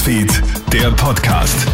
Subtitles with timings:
[0.00, 1.66] Newsfeed, der Podcast.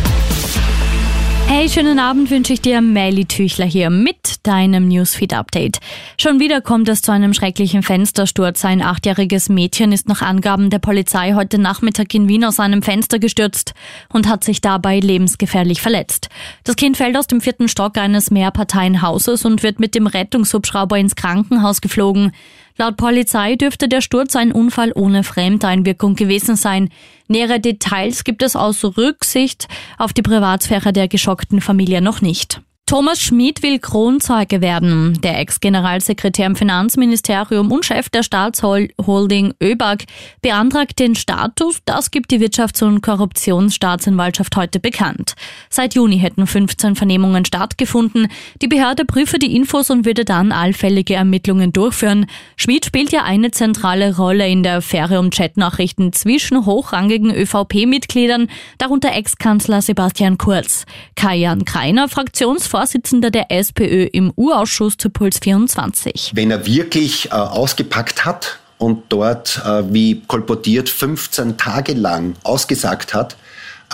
[1.46, 2.80] Hey, schönen Abend wünsche ich dir.
[2.80, 5.79] Melly Tüchler hier mit deinem Newsfeed-Update.
[6.21, 8.65] Schon wieder kommt es zu einem schrecklichen Fenstersturz.
[8.65, 13.19] Ein achtjähriges Mädchen ist nach Angaben der Polizei heute Nachmittag in Wien aus einem Fenster
[13.19, 13.74] gestürzt
[14.13, 16.28] und hat sich dabei lebensgefährlich verletzt.
[16.64, 21.16] Das Kind fällt aus dem vierten Stock eines Mehrparteienhauses und wird mit dem Rettungshubschrauber ins
[21.16, 22.33] Krankenhaus geflogen.
[22.78, 26.91] Laut Polizei dürfte der Sturz ein Unfall ohne Fremdeinwirkung gewesen sein.
[27.27, 29.66] Nähere Details gibt es aus Rücksicht
[29.97, 32.60] auf die Privatsphäre der geschockten Familie noch nicht.
[32.88, 35.20] Thomas Schmid will Kronzeuge werden.
[35.20, 40.04] Der Ex-Generalsekretär im Finanzministerium und Chef der Staatsholding ÖBAG
[40.40, 41.80] beantragt den Status.
[41.84, 45.34] Das gibt die Wirtschafts- und Korruptionsstaatsanwaltschaft heute bekannt.
[45.68, 48.28] Seit Juni hätten 15 Vernehmungen stattgefunden.
[48.62, 52.27] Die Behörde prüfe die Infos und würde dann allfällige Ermittlungen durchführen.
[52.55, 58.46] Schmid spielt ja eine zentrale Rolle in der Affäre um Chatnachrichten zwischen hochrangigen ÖVP-Mitgliedern,
[58.78, 60.86] darunter Ex-Kanzler Sebastian Kurz.
[61.16, 66.32] Kajan Kreiner, Fraktionsvorsitzender Vorsitzender der SPÖ im U-Ausschuss zu Puls 24.
[66.34, 73.14] Wenn er wirklich äh, ausgepackt hat und dort, äh, wie kolportiert, 15 Tage lang ausgesagt
[73.14, 73.38] hat,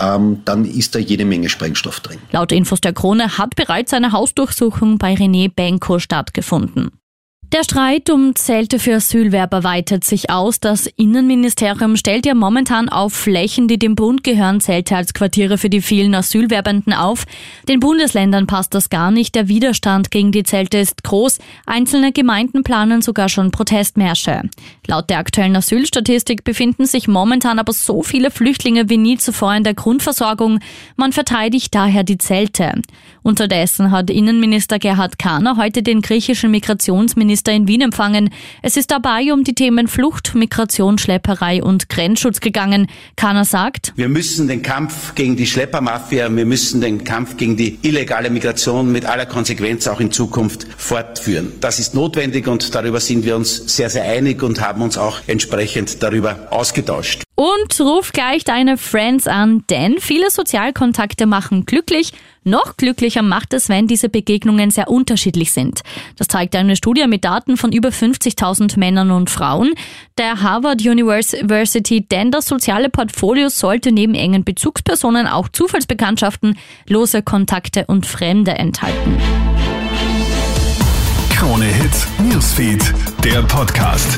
[0.01, 2.17] ähm, dann ist da jede Menge Sprengstoff drin.
[2.33, 6.91] Laut Infos der Krone hat bereits eine Hausdurchsuchung bei René Benko stattgefunden.
[7.53, 10.59] Der Streit um Zelte für Asylwerber weitet sich aus.
[10.59, 15.69] Das Innenministerium stellt ja momentan auf Flächen, die dem Bund gehören, Zelte als Quartiere für
[15.69, 17.25] die vielen Asylwerbenden auf.
[17.69, 19.35] Den Bundesländern passt das gar nicht.
[19.35, 21.37] Der Widerstand gegen die Zelte ist groß.
[21.67, 24.49] Einzelne Gemeinden planen sogar schon Protestmärsche.
[24.87, 29.63] Laut der aktuellen Asylstatistik befinden sich momentan aber so viele Flüchtlinge wie nie zuvor in
[29.63, 30.59] der Grundversorgung.
[30.95, 32.81] Man verteidigt daher die Zelte.
[33.21, 38.29] Unterdessen hat Innenminister Gerhard Kahner heute den griechischen Migrationsminister Innenminister in Wien empfangen.
[38.61, 42.87] Es ist dabei um die Themen Flucht, Migration, Schlepperei und Grenzschutz gegangen.
[43.15, 47.79] Kana sagt, wir müssen den Kampf gegen die Schleppermafia, wir müssen den Kampf gegen die
[47.81, 51.53] illegale Migration mit aller Konsequenz auch in Zukunft fortführen.
[51.59, 55.19] Das ist notwendig und darüber sind wir uns sehr, sehr einig und haben uns auch
[55.27, 57.23] entsprechend darüber ausgetauscht.
[57.43, 62.13] Und ruf gleich deine Friends an, denn viele Sozialkontakte machen glücklich.
[62.45, 65.81] Noch glücklicher macht es, wenn diese Begegnungen sehr unterschiedlich sind.
[66.15, 69.73] Das zeigt eine Studie mit Daten von über 50.000 Männern und Frauen
[70.17, 77.83] der Harvard University, denn das soziale Portfolio sollte neben engen Bezugspersonen auch Zufallsbekanntschaften, lose Kontakte
[77.87, 79.17] und Fremde enthalten.
[81.29, 84.17] Krone Hits, Newsfeed, der Podcast.